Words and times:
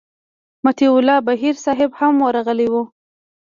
مطیع 0.65 0.91
الله 0.97 1.17
بهیر 1.27 1.55
صاحب 1.65 1.91
هم 1.99 2.13
ورغلی 2.25 2.67
و. 2.71 2.75